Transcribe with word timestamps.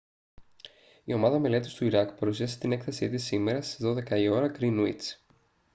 η 1.03 1.13
ομάδα 1.13 1.39
μελέτης 1.39 1.73
του 1.73 1.85
ιράκ 1.85 2.11
παρουσίασε 2.11 2.57
την 2.57 2.71
έκθεση 2.71 3.09
της 3.09 3.23
σήμερα 3.23 3.61
στις 3.61 3.85
12.00 3.87 4.29
ώρα 4.31 4.47
γκρίνουιτς 4.47 5.23
gmt 5.29 5.35